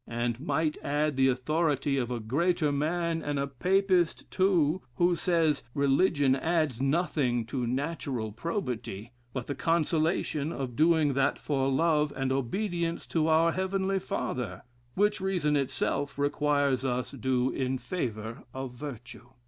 And 0.07 0.39
might 0.39 0.79
add 0.83 1.15
the 1.15 1.27
authority 1.27 1.95
of 1.97 2.09
a 2.09 2.19
greater 2.19 2.71
man, 2.71 3.21
and 3.21 3.37
a 3.37 3.45
Papist 3.45 4.31
too, 4.31 4.81
* 4.89 4.95
who 4.95 5.15
says, 5.15 5.61
'Religion 5.75 6.35
adds 6.35 6.81
nothing 6.81 7.45
to 7.45 7.67
natural 7.67 8.31
probity, 8.31 9.11
but 9.31 9.45
the 9.45 9.53
consolation 9.53 10.51
of 10.51 10.75
doing 10.75 11.13
that 11.13 11.37
for 11.37 11.69
love 11.71 12.11
and 12.15 12.31
obedience 12.31 13.05
to 13.05 13.27
our 13.27 13.51
Heavenly 13.51 13.99
Father, 13.99 14.63
which 14.95 15.21
reason 15.21 15.55
itself 15.55 16.17
requires 16.17 16.83
us 16.83 17.11
do 17.11 17.51
in 17.51 17.77
favor 17.77 18.43
of 18.55 18.73
virtue.'" 18.73 19.29